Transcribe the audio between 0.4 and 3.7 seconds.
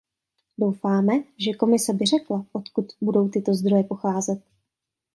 Doufáme, že Komise by řekla, odkud budou tyto